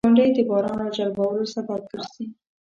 •غونډۍ 0.05 0.29
د 0.35 0.39
باران 0.49 0.75
راجلبولو 0.83 1.51
سبب 1.53 1.81
ګرځي. 1.91 2.25